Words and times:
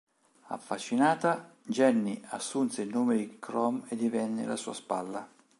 Affascinata, 0.47 1.53
Jenny 1.61 2.19
assunse 2.29 2.81
il 2.81 2.89
nome 2.89 3.17
di 3.17 3.37
Chrome 3.37 3.83
e 3.89 3.95
divenne 3.95 4.45
la 4.47 4.55
sua 4.55 4.73
spalla. 4.73 5.29